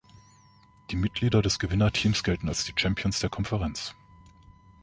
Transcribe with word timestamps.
Die 0.89 0.95
Mitglieder 0.95 1.43
des 1.43 1.59
Gewinnerteams 1.59 2.23
gelten 2.23 2.49
als 2.49 2.63
die 2.65 2.73
Champions 2.75 3.19
der 3.19 3.29
Konferenz. 3.29 3.93